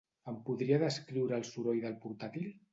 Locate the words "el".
1.39-1.47